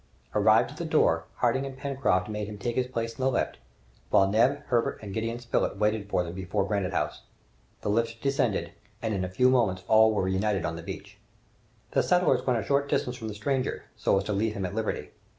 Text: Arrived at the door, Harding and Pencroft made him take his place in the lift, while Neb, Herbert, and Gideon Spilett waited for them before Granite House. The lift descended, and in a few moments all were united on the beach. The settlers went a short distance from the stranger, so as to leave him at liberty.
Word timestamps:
Arrived 0.33 0.71
at 0.71 0.77
the 0.77 0.83
door, 0.83 1.25
Harding 1.35 1.63
and 1.63 1.77
Pencroft 1.77 2.27
made 2.27 2.47
him 2.47 2.57
take 2.57 2.75
his 2.75 2.87
place 2.87 3.11
in 3.13 3.23
the 3.23 3.29
lift, 3.29 3.59
while 4.09 4.27
Neb, 4.27 4.63
Herbert, 4.65 4.97
and 5.03 5.13
Gideon 5.13 5.37
Spilett 5.37 5.77
waited 5.77 6.09
for 6.09 6.23
them 6.23 6.33
before 6.33 6.65
Granite 6.67 6.91
House. 6.91 7.21
The 7.81 7.89
lift 7.91 8.19
descended, 8.19 8.71
and 9.03 9.13
in 9.13 9.23
a 9.23 9.29
few 9.29 9.47
moments 9.47 9.83
all 9.87 10.11
were 10.11 10.27
united 10.27 10.65
on 10.65 10.75
the 10.75 10.81
beach. 10.81 11.19
The 11.91 12.01
settlers 12.01 12.47
went 12.47 12.57
a 12.57 12.63
short 12.63 12.89
distance 12.89 13.15
from 13.15 13.27
the 13.27 13.35
stranger, 13.35 13.83
so 13.95 14.17
as 14.17 14.23
to 14.23 14.33
leave 14.33 14.53
him 14.55 14.65
at 14.65 14.73
liberty. 14.73 15.11